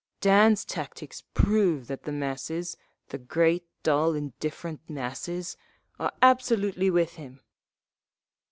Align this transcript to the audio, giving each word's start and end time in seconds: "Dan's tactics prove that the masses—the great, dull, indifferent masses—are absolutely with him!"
"Dan's 0.19 0.65
tactics 0.65 1.21
prove 1.35 1.85
that 1.85 2.05
the 2.05 2.11
masses—the 2.11 3.17
great, 3.19 3.67
dull, 3.83 4.15
indifferent 4.15 4.81
masses—are 4.89 6.13
absolutely 6.23 6.89
with 6.89 7.17
him!" 7.17 7.39